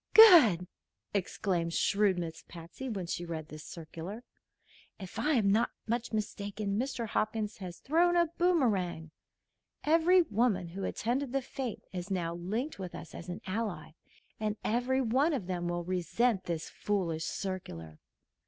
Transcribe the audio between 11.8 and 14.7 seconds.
is now linked with us as an ally, and